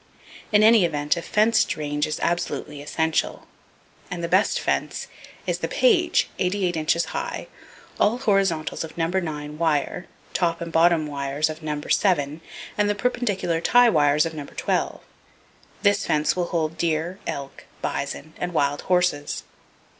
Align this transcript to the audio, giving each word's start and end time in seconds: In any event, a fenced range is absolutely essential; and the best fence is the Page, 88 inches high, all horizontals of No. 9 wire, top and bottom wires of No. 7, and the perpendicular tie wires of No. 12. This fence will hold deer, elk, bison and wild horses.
In 0.51 0.63
any 0.63 0.83
event, 0.83 1.15
a 1.15 1.21
fenced 1.21 1.77
range 1.77 2.07
is 2.07 2.19
absolutely 2.21 2.81
essential; 2.81 3.45
and 4.09 4.23
the 4.23 4.27
best 4.27 4.59
fence 4.59 5.05
is 5.45 5.59
the 5.59 5.67
Page, 5.67 6.27
88 6.39 6.75
inches 6.75 7.05
high, 7.13 7.45
all 7.99 8.17
horizontals 8.17 8.83
of 8.83 8.97
No. 8.97 9.05
9 9.09 9.59
wire, 9.59 10.07
top 10.33 10.59
and 10.59 10.71
bottom 10.71 11.05
wires 11.05 11.51
of 11.51 11.61
No. 11.61 11.79
7, 11.87 12.41
and 12.79 12.89
the 12.89 12.95
perpendicular 12.95 13.61
tie 13.61 13.89
wires 13.91 14.25
of 14.25 14.33
No. 14.33 14.45
12. 14.47 15.01
This 15.83 16.03
fence 16.07 16.35
will 16.35 16.45
hold 16.45 16.79
deer, 16.79 17.19
elk, 17.27 17.65
bison 17.83 18.33
and 18.37 18.55
wild 18.55 18.81
horses. 18.89 19.43